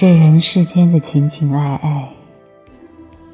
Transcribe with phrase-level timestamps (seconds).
[0.00, 2.08] 这人世间的情情爱爱，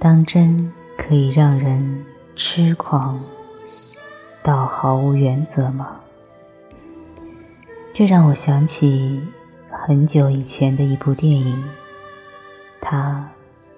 [0.01, 2.05] 当真可以让人
[2.35, 3.23] 痴狂
[4.43, 6.01] 到毫无原则吗？
[7.95, 9.23] 这让我想起
[9.71, 11.65] 很久以前的一部电影，
[12.81, 13.31] 他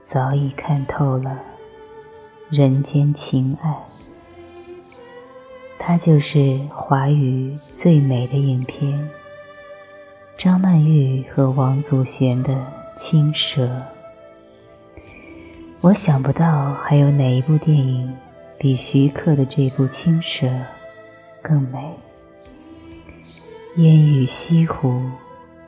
[0.02, 1.39] 早已看透了
[2.48, 3.77] 人间情爱。
[5.79, 9.11] 它就是华语最美的影片，
[10.38, 12.55] 张曼玉和王祖贤的
[12.97, 13.66] 《青蛇》。
[15.80, 18.14] 我想不到还有哪一部电影
[18.56, 20.47] 比徐克的这部《青蛇》
[21.42, 21.92] 更美。
[23.78, 25.02] 烟雨西湖，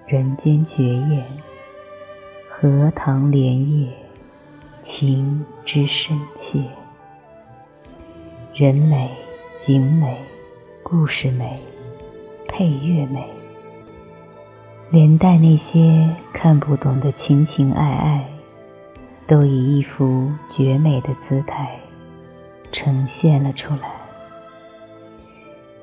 [0.06, 1.20] 人间绝艳；
[2.48, 3.88] 荷塘莲叶，
[4.82, 6.62] 情之深切。
[8.54, 9.10] 人美。
[9.56, 10.16] 景美，
[10.82, 11.60] 故事美，
[12.48, 13.28] 配乐美，
[14.92, 18.28] 连带那些看不懂的情情爱爱，
[19.24, 21.78] 都以一幅绝美的姿态
[22.72, 23.88] 呈现了出来。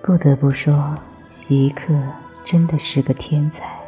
[0.01, 0.93] 不得不说，
[1.29, 1.93] 徐克
[2.43, 3.79] 真的是个天才。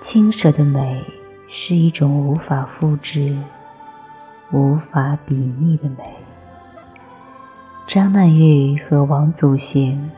[0.00, 1.04] 青蛇的美
[1.48, 3.38] 是一种无法复制、
[4.50, 5.98] 无法比拟的美。
[7.86, 10.10] 张曼玉和王祖贤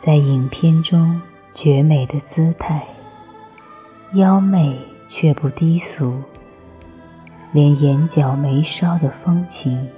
[0.00, 1.20] 在影片中
[1.54, 2.86] 绝美的姿态，
[4.12, 6.22] 妖媚却不低俗，
[7.52, 9.88] 连眼角眉梢的风情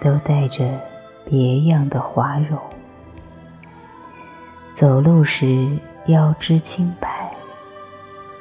[0.00, 0.80] 都带着
[1.24, 2.58] 别样的华容。
[4.74, 7.30] 走路时腰肢轻摆，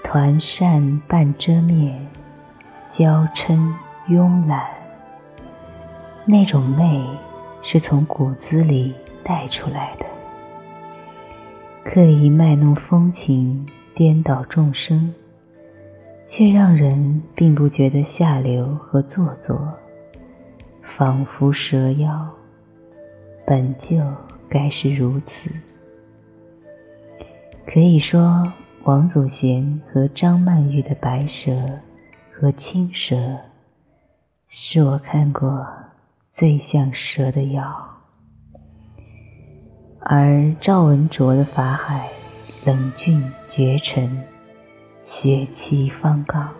[0.03, 2.08] 团扇半遮面，
[2.88, 3.73] 娇嗔
[4.08, 4.67] 慵懒，
[6.26, 7.06] 那种媚。
[7.67, 10.06] 是从骨子里带出来的，
[11.86, 15.14] 刻意卖弄风情，颠倒众生，
[16.25, 19.71] 却让人并不觉得下流和做作，
[20.98, 22.27] 仿佛蛇妖，
[23.45, 24.04] 本就
[24.49, 25.49] 该是如此。
[27.65, 28.52] 可以说，
[28.83, 31.52] 王祖贤和张曼玉的《白蛇》
[32.33, 33.15] 和《青蛇》，
[34.49, 35.65] 是我看过。
[36.33, 37.64] 最像蛇的妖，
[40.08, 42.11] 而赵文卓的法海
[42.64, 44.23] 冷峻绝尘，
[45.02, 46.54] 血气方刚，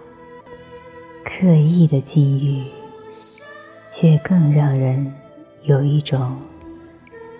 [1.24, 2.66] 刻意的禁欲，
[3.92, 5.14] 却更让人
[5.62, 6.38] 有一种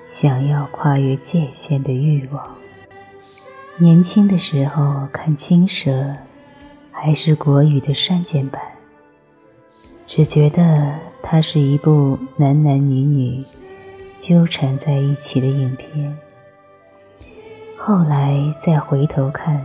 [0.08, 2.56] 想要跨越界限的欲望。
[3.78, 5.90] 年轻的时候看《青蛇》，
[6.92, 8.62] 还是国语的删减版，
[10.06, 10.94] 只觉得。
[11.28, 13.44] 它是一部男男女女
[14.28, 16.18] 纠缠在一起的影片，
[17.78, 19.64] 后来再回头看，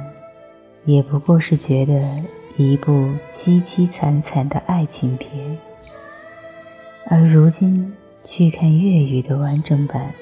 [0.84, 2.22] 也不过是觉得
[2.59, 5.56] 一部凄凄惨惨的爱情片。
[7.06, 10.12] 而如今去看粤语的完整版，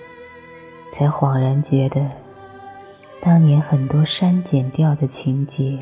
[0.95, 2.09] 才恍然觉得，
[3.21, 5.81] 当年很多删减掉的情节，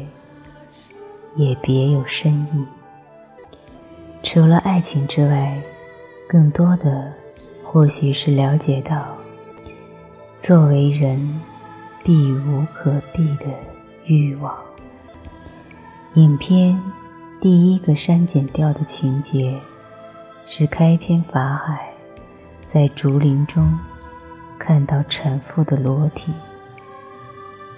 [1.34, 2.65] 也别有深意。
[4.22, 5.61] 除了爱情之外，
[6.27, 7.12] 更多的
[7.69, 9.15] 或许是了解到，
[10.37, 11.41] 作为人
[12.03, 13.44] 避无可避的
[14.06, 14.56] 欲望。
[16.15, 16.81] 影片
[17.41, 19.59] 第一个删减掉的情节，
[20.47, 21.91] 是开篇法海
[22.72, 23.78] 在竹林中
[24.59, 26.33] 看到产妇的裸体，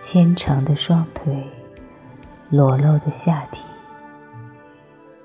[0.01, 1.45] 纤长的双腿，
[2.51, 3.65] 裸露的下体。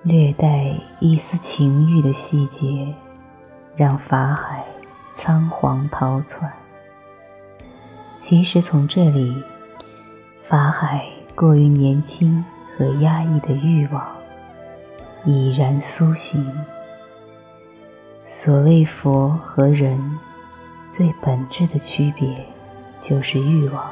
[0.01, 2.94] 略带一丝情欲的细节，
[3.76, 4.64] 让法海
[5.18, 6.52] 仓皇逃窜。
[8.18, 9.44] 其实从这里，
[10.48, 12.46] 法海过于年轻
[12.78, 14.06] 和压抑的欲望
[15.26, 16.46] 已然苏醒。
[18.26, 20.20] 所谓佛和人
[20.90, 22.46] 最本质的区别，
[23.02, 23.90] 就是欲望。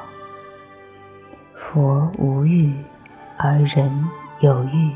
[1.56, 2.74] 佛无欲，
[3.38, 3.98] 而人
[4.42, 4.92] 有欲。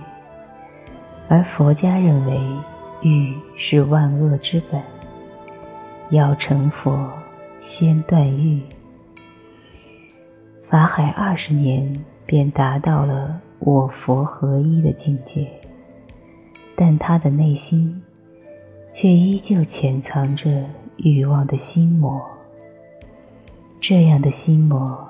[1.28, 2.40] 而佛家认为，
[3.01, 4.81] 欲是万恶之本，
[6.09, 7.12] 要成佛
[7.59, 8.62] 先断欲。
[10.68, 15.47] 法海二十年便达到了我佛合一的境界，
[16.75, 18.01] 但他的内心
[18.94, 20.65] 却依旧潜藏着
[20.97, 22.21] 欲望的心魔。
[23.80, 25.09] 这样的心魔，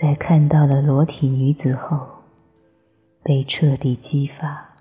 [0.00, 2.00] 在看到了裸体女子后，
[3.22, 4.75] 被彻底激发。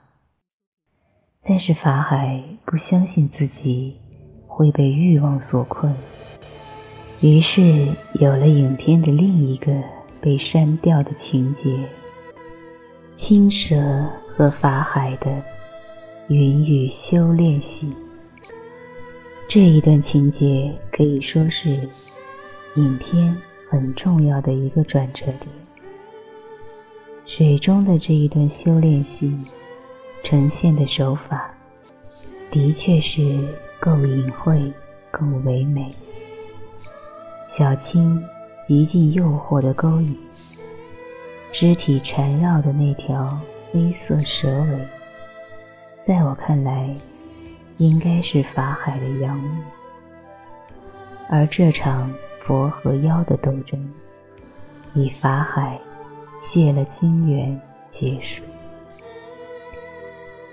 [1.47, 3.95] 但是法海不相信自己
[4.47, 5.95] 会被欲望所困，
[7.21, 9.71] 于是有了影片的另一个
[10.19, 11.77] 被删掉的情节。
[13.15, 15.41] 青蛇和法海的
[16.27, 17.93] 云雨修炼戏，
[19.47, 21.87] 这一段情节可以说是
[22.75, 23.37] 影片
[23.69, 25.41] 很重要的一个转折点。
[27.25, 29.33] 水中的这一段修炼戏，
[30.25, 31.51] 呈现的手法，
[32.49, 33.47] 的确是
[33.79, 34.73] 够隐晦、
[35.11, 35.93] 够唯美。
[37.47, 38.27] 小青
[38.67, 40.17] 极尽诱惑的勾引，
[41.51, 43.39] 肢体缠绕的那条
[43.71, 44.87] 黑色蛇尾，
[46.07, 46.89] 在我看来，
[47.77, 49.49] 应该是法海的阳物。
[51.29, 52.11] 而这场
[52.41, 53.93] 佛和妖的斗争，
[54.95, 55.79] 以法海
[56.41, 57.61] 谢了金元
[57.91, 58.41] 结束。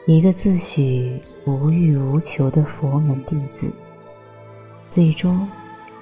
[0.06, 3.70] 一个自诩无欲无求的佛门弟子，
[4.88, 5.48] 最终。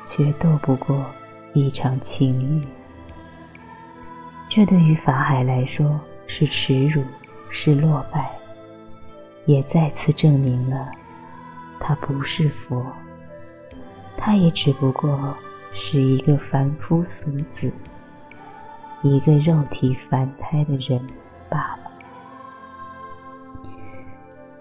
[0.06, 1.06] 却斗不过
[1.52, 2.66] 一场情欲，
[4.48, 7.04] 这对于法海来说是耻辱，
[7.48, 8.28] 是落败，
[9.46, 10.90] 也再次证明了
[11.78, 12.84] 他不是佛，
[14.16, 15.32] 他也只不过
[15.72, 17.70] 是一个凡夫俗子，
[19.02, 21.00] 一个肉体凡胎的人
[21.48, 21.79] 罢了。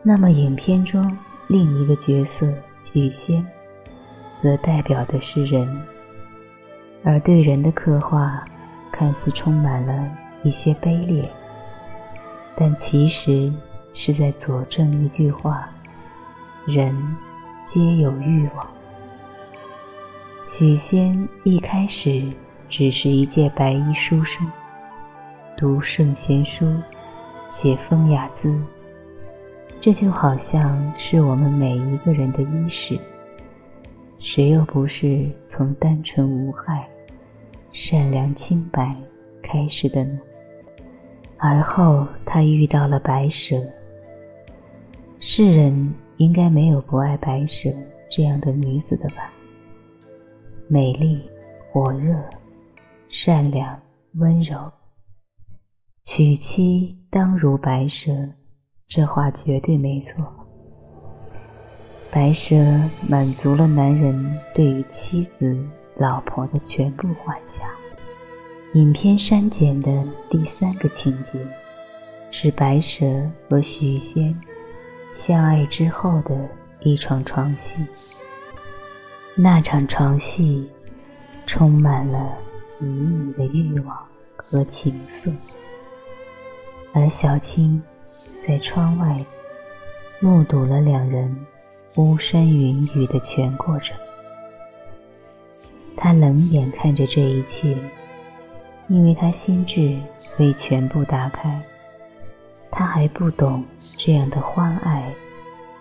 [0.10, 1.16] 那么，影片中
[1.46, 3.46] 另一个角色许仙。
[4.42, 5.86] 则代表的是人，
[7.04, 8.44] 而对人的刻画
[8.92, 10.10] 看似充满了
[10.42, 11.30] 一些卑劣，
[12.56, 13.54] 但其实
[13.94, 15.70] 是在佐证一句话：
[16.66, 16.92] 人
[17.64, 18.66] 皆有欲望。
[20.58, 22.34] 许仙一开始
[22.68, 24.52] 只是一介白衣书生，
[25.56, 26.66] 读圣贤书，
[27.48, 28.60] 写风雅字，
[29.82, 33.00] 这就好像是我们每一个人的伊始。
[34.20, 36.86] 谁又不是从单纯无害、
[37.72, 38.92] 善良清白
[39.42, 40.20] 开始的呢？
[41.38, 43.56] 而后他遇到了白蛇。
[45.22, 47.70] 世人应该没有不爱白蛇
[48.12, 49.32] 这样的女子的吧？
[50.68, 51.22] 美丽、
[51.72, 52.22] 火热、
[53.08, 53.80] 善良、
[54.16, 54.70] 温柔，
[56.04, 58.12] 娶妻当如白蛇，
[58.90, 60.26] 这话绝对没错。
[62.12, 62.56] 白蛇
[63.08, 65.56] 满足了男人对于妻子、
[65.96, 67.70] 老婆的全部幻想。
[68.74, 71.40] 影片删减的第三个情节，
[72.32, 73.06] 是白蛇
[73.48, 74.36] 和许仙
[75.12, 76.50] 相爱之后的
[76.80, 77.86] 一场床戏。
[79.36, 80.68] 那场床戏
[81.46, 82.40] 充满了
[82.82, 83.96] 旖旎的欲望
[84.36, 85.32] 和情色，
[86.92, 87.82] 而小青
[88.48, 89.26] 在窗外
[90.20, 91.46] 目睹了两人。
[91.96, 93.98] 巫山云雨的全过程，
[95.98, 97.76] 他冷眼看着这一切，
[98.88, 99.98] 因为他心智
[100.38, 101.60] 未全部打开，
[102.70, 103.66] 他还不懂
[103.98, 105.12] 这样的欢爱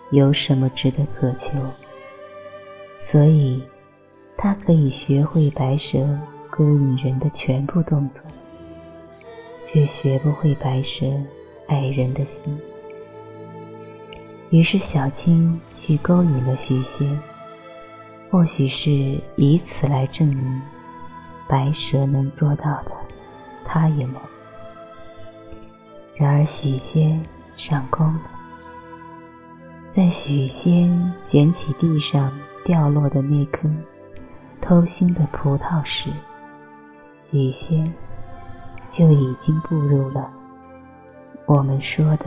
[0.09, 1.51] 有什么值得渴求，
[2.97, 3.61] 所以，
[4.35, 6.17] 他可以学会白蛇
[6.49, 8.23] 勾引人的全部动作，
[9.67, 11.05] 却学不会白蛇
[11.69, 12.59] 爱人的心。
[14.49, 15.57] 于是，小青。
[15.81, 17.19] 去勾引了许仙，
[18.29, 20.61] 或许是以此来证明
[21.47, 22.91] 白蛇能做到的，
[23.65, 24.15] 他也能。
[26.15, 27.19] 然而许仙
[27.57, 28.21] 上钩了，
[29.91, 32.31] 在许仙捡起地上
[32.63, 33.67] 掉落的那颗
[34.61, 36.11] 偷心的葡萄时，
[37.31, 37.91] 许仙
[38.91, 40.31] 就已经步入了
[41.49, 42.25] 我们说的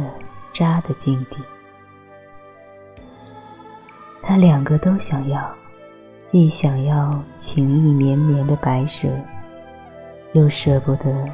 [0.52, 1.37] 渣的境地。
[4.21, 5.49] 他两个都想要，
[6.26, 9.09] 既想要情意绵绵的白蛇，
[10.33, 11.29] 又舍不得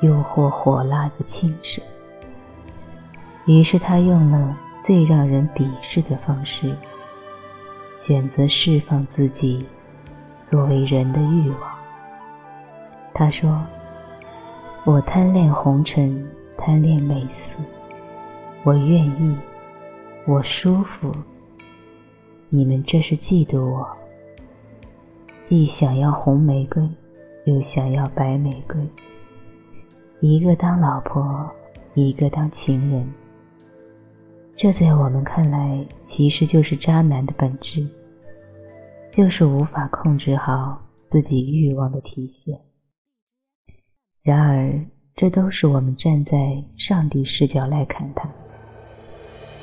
[0.00, 1.80] 诱惑火辣的青蛇。
[3.46, 4.54] 于是他用了
[4.84, 6.76] 最让人鄙视的方式，
[7.96, 9.66] 选择释放自己
[10.42, 11.70] 作为人的欲望。
[13.14, 13.64] 他说
[14.84, 17.54] ：“我贪恋红尘，贪恋美色，
[18.64, 19.36] 我愿意，
[20.26, 21.10] 我舒服。”
[22.52, 23.88] 你们这是嫉妒我，
[25.46, 26.86] 既想要红玫瑰，
[27.46, 28.76] 又想要白玫瑰，
[30.20, 31.50] 一个当老婆，
[31.94, 33.10] 一个当情人。
[34.54, 37.88] 这在我们看来，其实就是渣男的本质，
[39.10, 42.60] 就是无法控制好自己欲望的体现。
[44.22, 44.84] 然而，
[45.20, 48.26] 这都是我们站在上帝视角来看他，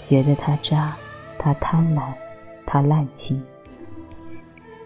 [0.07, 0.95] 觉得他渣，
[1.39, 2.13] 他贪婪。
[2.63, 3.41] 他滥情。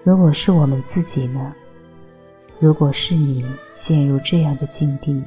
[0.06, 1.54] 如果是我们自己呢？
[2.58, 5.22] 如果是你陷入这样的境地，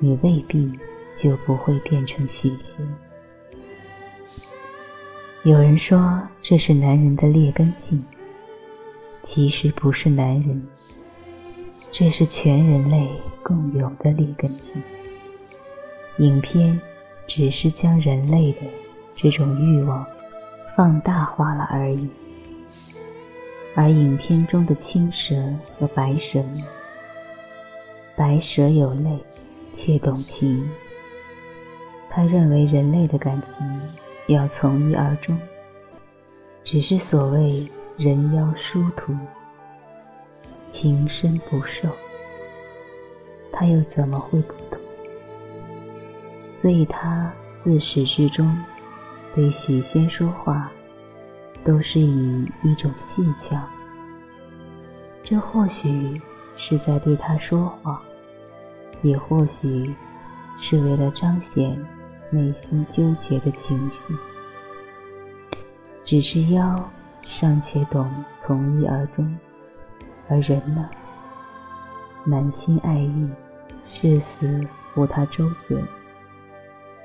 [0.00, 0.70] 你未必
[1.16, 2.86] 就不会变成许仙。
[5.44, 8.04] 有人说这是男人的劣根性，
[9.22, 10.62] 其实不是男人，
[11.98, 13.08] 这是全人类
[13.42, 14.82] 共有的劣根性。
[16.18, 16.78] 影片
[17.26, 18.58] 只是将人类的
[19.14, 20.06] 这种欲望
[20.76, 22.06] 放大化了而已。
[23.74, 25.34] 而影片中的青蛇
[25.70, 26.44] 和白蛇？
[28.14, 29.18] 白蛇有泪，
[29.72, 30.68] 且懂情。
[32.10, 35.38] 他认为人类的感情要从一而终，
[36.62, 39.16] 只是所谓人妖殊途，
[40.76, 41.88] 情深不寿。
[43.50, 44.78] 他又怎么会不懂？
[46.60, 47.32] 所以他
[47.64, 48.56] 自始至终
[49.34, 50.70] 对许仙说话。
[51.64, 53.60] 都是以一种戏腔，
[55.24, 56.22] 这或许
[56.56, 58.00] 是在对他说谎，
[59.02, 59.92] 也或许
[60.60, 61.76] 是为了彰显
[62.30, 64.14] 内心纠结的情绪。
[66.04, 66.88] 只是妖
[67.24, 68.14] 尚且懂
[68.44, 69.36] 从一而终，
[70.28, 70.88] 而人呢，
[72.24, 73.30] 满心爱意，
[73.92, 74.60] 誓死
[74.92, 75.82] 护他周全，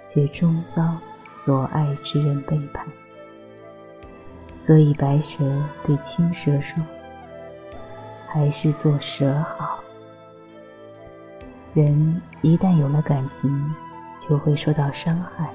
[0.09, 0.97] 却终遭
[1.45, 2.85] 所爱之人背叛。
[4.65, 5.43] 所以，白蛇
[5.85, 6.83] 对青蛇说
[8.29, 9.79] ：“还是做蛇好。
[11.73, 13.75] 人一旦有了感情，
[14.19, 15.49] 就会受到伤害。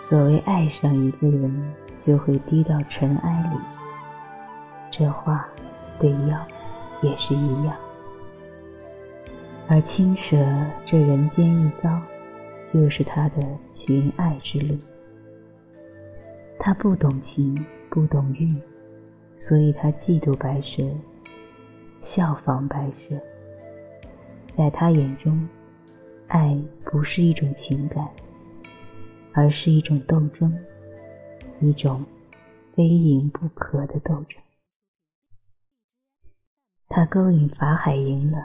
[0.00, 3.58] 所谓爱上一个人，就会低到尘埃里。
[4.90, 5.46] 这话
[6.00, 6.46] 对妖
[7.02, 7.76] 也是一样。
[9.68, 10.36] 而青蛇
[10.84, 12.00] 这人间一遭，
[12.72, 14.76] 就是他的寻爱之路。”
[16.58, 18.48] 他不懂情，不懂欲，
[19.36, 20.82] 所以他嫉妒白蛇，
[22.00, 23.16] 效仿白蛇。
[24.56, 25.48] 在他眼中，
[26.26, 28.06] 爱不是一种情感，
[29.32, 30.52] 而是一种斗争，
[31.60, 32.04] 一种
[32.74, 34.42] 非赢不可的斗争。
[36.92, 38.38] 他勾引法海赢了，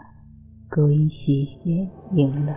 [0.70, 2.56] 勾引许仙赢了。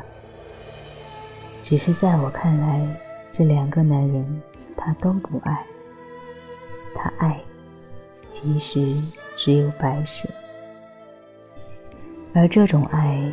[1.63, 2.87] 只是在我看来，
[3.33, 4.43] 这两个男人。
[4.81, 5.67] 他都不爱，
[6.95, 7.41] 他爱，
[8.33, 8.89] 其实
[9.37, 10.29] 只有白蛇。
[12.33, 13.33] 而这种爱，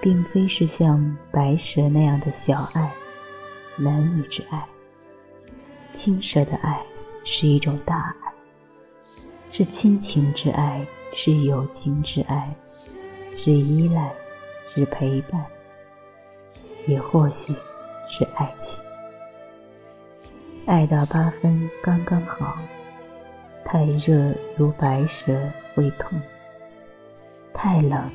[0.00, 2.90] 并非是像白蛇那样的小爱，
[3.76, 4.66] 男女之爱。
[5.92, 6.80] 青蛇的爱
[7.24, 8.32] 是一种大爱，
[9.52, 10.84] 是亲情之爱，
[11.18, 12.54] 是友情之爱，
[13.38, 14.12] 是依赖，
[14.68, 15.44] 是陪伴，
[16.86, 17.54] 也或许
[18.10, 18.78] 是爱情。
[20.66, 22.58] 爱到八分刚刚好，
[23.64, 25.32] 太热如白蛇
[25.74, 26.20] 会痛，
[27.54, 28.10] 太冷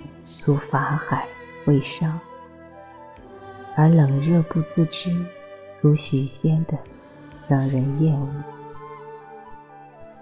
[0.45, 1.25] 如法海
[1.65, 2.19] 会伤，
[3.75, 5.25] 而冷热不自知，
[5.81, 6.77] 如许仙的，
[7.47, 8.29] 让人厌恶。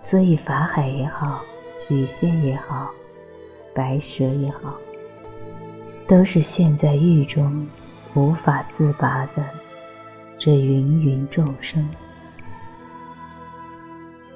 [0.01, 1.43] 所以法海也好，
[1.87, 2.91] 许仙也好，
[3.73, 4.75] 白蛇也好，
[6.07, 7.67] 都是陷在狱中
[8.13, 9.43] 无法自拔的
[10.37, 11.89] 这芸芸众生。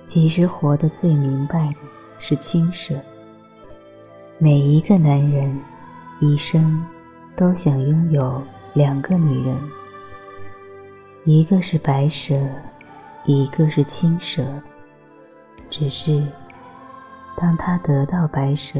[0.08, 1.76] 其实活得最明白的
[2.20, 2.96] 是青蛇。
[4.40, 5.60] 每一个男人
[6.20, 6.86] 一生
[7.36, 8.42] 都想拥有
[8.74, 9.58] 两个女人，
[11.24, 12.36] 一个是白蛇，
[13.26, 14.44] 一个是青蛇。
[15.70, 16.22] 只是
[17.36, 18.80] 当他得到白蛇，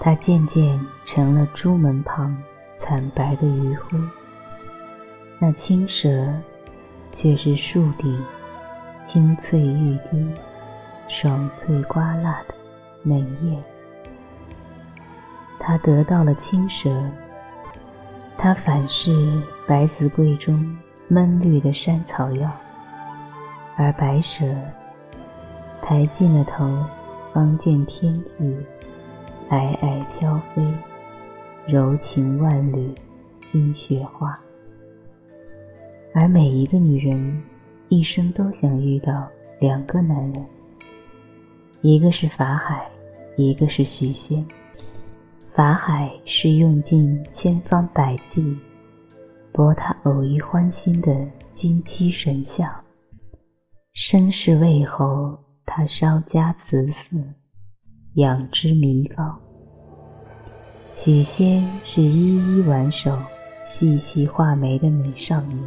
[0.00, 2.36] 他渐渐成了朱门旁
[2.78, 3.98] 惨白的余晖；
[5.38, 6.32] 那青蛇
[7.12, 8.24] 却是树顶。
[9.06, 10.26] 青翠欲滴、
[11.08, 12.54] 爽脆瓜辣的
[13.02, 13.62] 嫩叶，
[15.60, 16.90] 他得到了青蛇，
[18.38, 19.12] 他反是
[19.68, 20.76] 百子柜中
[21.06, 22.50] 闷绿的山草药，
[23.76, 24.46] 而白蛇
[25.82, 26.82] 抬进了头，
[27.34, 28.56] 方见天际
[29.50, 30.64] 皑皑飘飞，
[31.66, 32.94] 柔情万缕
[33.50, 34.32] 金雪花，
[36.14, 37.42] 而每一个女人。
[37.90, 39.28] 一生都想遇到
[39.60, 40.46] 两个男人，
[41.82, 42.88] 一个是法海，
[43.36, 44.44] 一个是许仙。
[45.52, 48.56] 法海是用尽千方百计
[49.52, 51.14] 博他偶遇欢心的
[51.52, 52.68] 金漆神像，
[53.92, 55.38] 身世为侯，
[55.76, 57.16] 他稍加慈色，
[58.14, 59.40] 养之弥高。
[60.94, 63.18] 许仙是一一挽手、
[63.64, 65.58] 细细画眉的美少女。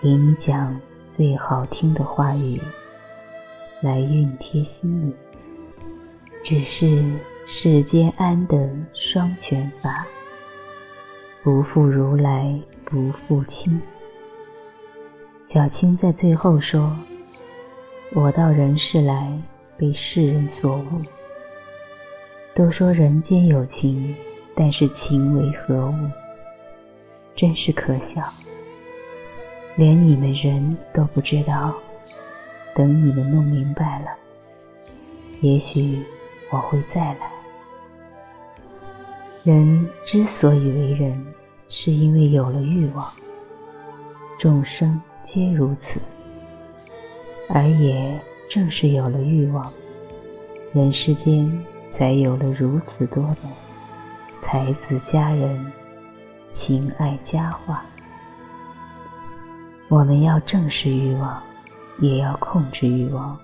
[0.00, 0.80] 给你讲
[1.10, 2.58] 最好听的话语，
[3.82, 5.14] 来熨贴心里。
[6.42, 7.04] 只是
[7.44, 10.06] 世间安得双全法？
[11.42, 13.78] 不负如来不负卿。
[15.48, 16.98] 小青在最后说
[18.16, 19.36] ：“我到人世来，
[19.76, 21.00] 被世人所误。
[22.54, 24.14] 都说人间有情，
[24.54, 25.94] 但是情为何物？
[27.34, 28.22] 真是可笑。
[29.74, 31.74] 连你们人都不知道，
[32.76, 34.10] 等你们弄明白了，
[35.40, 36.00] 也许
[36.50, 37.32] 我会再来。”
[39.42, 41.26] 人之所以为人，
[41.68, 43.12] 是因为有了欲望。
[44.38, 46.00] 众生皆如此，
[47.48, 49.72] 而也正是有了欲望，
[50.72, 51.50] 人世间
[51.96, 53.48] 才有了如此多的
[54.42, 55.72] 才子佳人、
[56.50, 57.84] 情爱佳话。
[59.88, 61.42] 我们要正视欲望，
[61.98, 63.38] 也要控制欲望，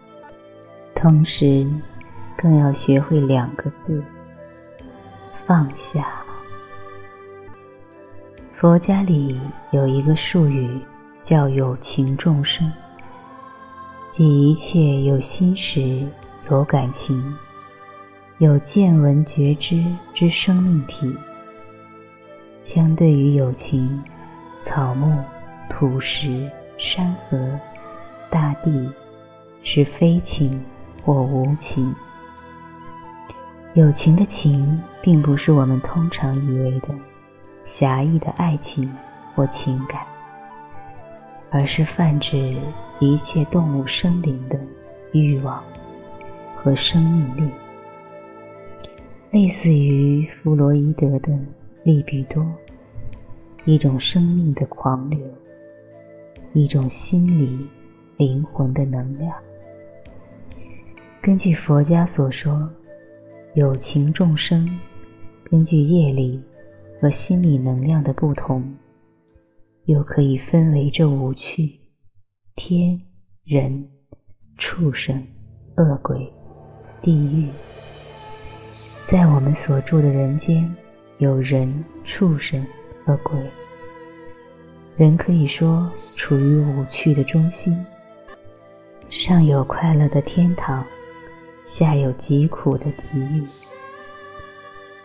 [0.95, 1.67] 同时
[2.37, 4.03] 更要学会两个字。
[5.47, 6.23] 放下。
[8.57, 9.41] 佛家里
[9.71, 10.81] 有一个术语
[11.23, 12.71] 叫“有情众生”，
[14.13, 16.07] 即一切有心识、
[16.51, 17.37] 有感情、
[18.39, 21.17] 有见闻觉知之生命体。
[22.63, 24.03] 相对于有情，
[24.67, 25.17] 草木、
[25.69, 27.59] 土石、山河、
[28.29, 28.91] 大地
[29.63, 30.61] 是非情
[31.05, 31.95] 或无情。
[33.75, 36.89] 有情的情，并不是我们通常以为的
[37.65, 38.93] 狭义的爱情
[39.35, 40.05] 或情感，
[41.51, 42.57] 而是泛指
[42.99, 44.59] 一切动物生灵的
[45.13, 45.63] 欲望
[46.57, 47.51] 和生命力，
[49.31, 51.39] 类似于弗洛伊德的
[51.83, 52.47] 利比多，
[53.65, 55.19] 一种生命的狂流，
[56.53, 57.67] 一种心理
[58.17, 59.35] 灵魂的能量。
[61.21, 62.71] 根据佛家所说。
[63.55, 64.79] 有情众生，
[65.43, 66.41] 根据业力
[67.01, 68.63] 和心理能量的不同，
[69.85, 71.81] 又可以分为这五趣：
[72.55, 73.01] 天、
[73.45, 73.89] 人、
[74.57, 75.27] 畜生、
[75.77, 76.33] 恶鬼、
[77.03, 77.49] 地狱。
[79.07, 80.75] 在我们所住的人间，
[81.19, 82.65] 有人、畜生、
[83.07, 83.39] 恶鬼。
[84.97, 87.85] 人可以说处于五趣的中心，
[89.09, 90.85] 上有快乐的天堂。
[91.63, 93.45] 下有极苦的地狱，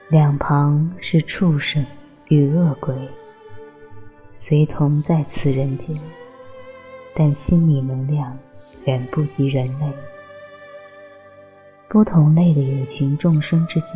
[0.10, 1.86] 两旁是畜生
[2.30, 2.96] 与恶鬼，
[4.48, 6.00] 虽同在此人间，
[7.16, 8.38] 但心理能量
[8.86, 9.88] 远不及人类。
[11.88, 13.94] 不同类的有情众生之间，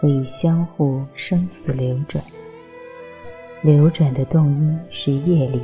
[0.00, 2.20] 可以相互生死流转，
[3.62, 5.60] 流转的动因是业力。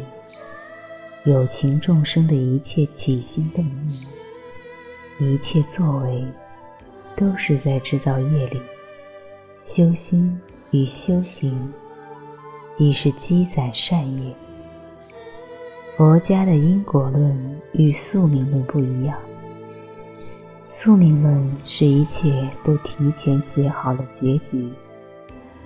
[1.24, 4.00] 有情众生的一切起心动念。
[5.18, 6.24] 一切作为，
[7.16, 8.62] 都是在制造业力。
[9.64, 10.40] 修心
[10.70, 11.72] 与修行，
[12.78, 14.34] 亦是积攒善业。
[15.96, 19.16] 佛家的因果论与宿命论不一样。
[20.68, 24.68] 宿命论是一切都提前写好了结局，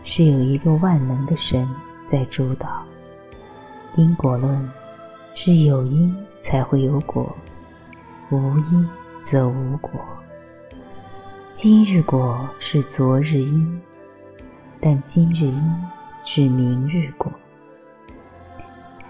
[0.05, 1.68] 是有一个万能的神
[2.11, 2.83] 在主导。
[3.96, 4.70] 因果论
[5.35, 7.35] 是有因才会有果，
[8.31, 8.37] 无
[8.70, 8.87] 因。
[9.23, 9.92] 则无果。
[11.55, 13.81] 今日果是昨日因，
[14.81, 15.85] 但今日因
[16.32, 17.28] 是明日果。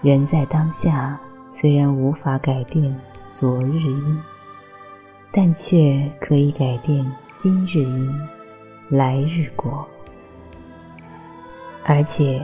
[0.01, 1.19] 人在当下
[1.51, 2.99] 虽然无法改变
[3.31, 4.19] 昨日因，
[5.31, 7.05] 但却可以改变
[7.37, 8.11] 今日因、
[8.89, 9.87] 来日果。
[11.85, 12.41] 而且，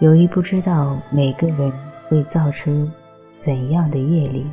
[0.00, 1.72] 由于不知道每个人
[2.08, 2.90] 会造出
[3.38, 4.44] 怎样的业力，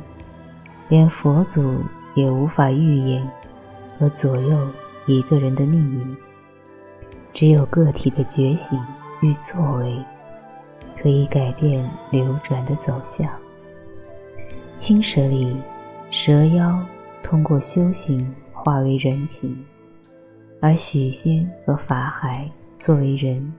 [0.88, 1.82] 连佛祖。
[2.14, 3.24] 也无法预言
[3.96, 4.68] 和左右
[5.06, 6.16] 一个人的命运，
[7.32, 8.78] 只有个体的觉醒
[9.22, 9.96] 与作为，
[10.96, 13.30] 可以改变流转的走向。
[14.76, 15.56] 青蛇里，
[16.10, 16.84] 蛇妖
[17.22, 19.64] 通过修行化为人形，
[20.60, 23.52] 而许仙和法海作为人，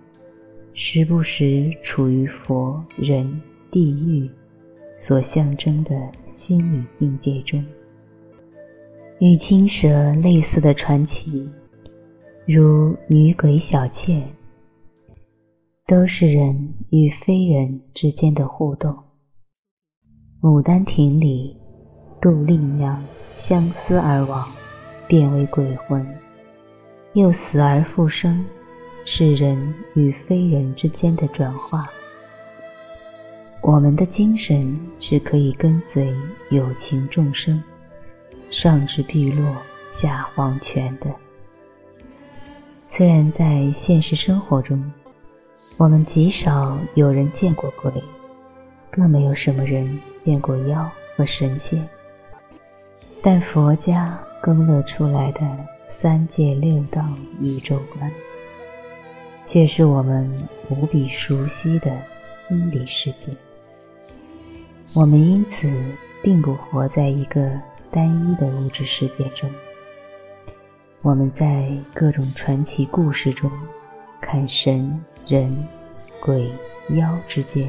[0.74, 4.30] 时不时处于佛、人、地狱
[4.98, 5.92] 所象征的
[6.36, 7.64] 心理境界中。
[9.20, 11.48] 与青蛇类似的传奇，
[12.47, 14.27] 如女鬼小倩，
[15.86, 18.91] 都是人与非人之间的互动。
[20.41, 21.56] 《牡丹亭》里，
[22.19, 23.01] 杜丽娘
[23.32, 24.43] 相思而亡，
[25.08, 26.04] 变为鬼魂，
[27.13, 28.43] 又死而复生，
[29.06, 31.86] 是人与非人之间的转化。
[33.62, 36.12] 我们的精神是可以跟随
[36.49, 37.62] 有情众生。
[38.49, 39.56] 上至碧落，
[39.91, 41.15] 下黄泉的。
[42.93, 44.91] 虽然在现实生活中，
[45.77, 47.89] 我们极少有人见过鬼，
[48.91, 51.88] 更没有什么人见过妖和神仙。
[53.23, 55.39] 但佛家勾勒出来的
[55.88, 57.01] 三界六道
[57.39, 58.12] 宇宙观，
[59.45, 60.30] 却是我们
[60.69, 61.97] 无比熟悉的
[62.45, 63.27] 心理世界。
[64.93, 65.71] 我们因此
[66.21, 67.58] 并不活在一个
[67.89, 69.49] 单一的物质世界中，
[71.04, 73.50] 我们在各种传奇故事中。
[74.20, 75.68] 看神、人、
[76.22, 76.50] 鬼、
[76.90, 77.68] 妖之间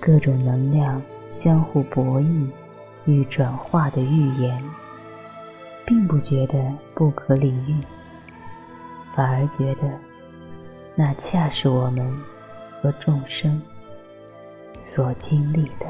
[0.00, 2.50] 各种能量相互博弈
[3.06, 4.60] 与转化的预言，
[5.86, 6.60] 并不觉得
[6.94, 7.76] 不可理喻，
[9.14, 9.88] 反而觉得
[10.96, 12.12] 那恰是我们
[12.82, 13.62] 和众生
[14.82, 15.86] 所经历的。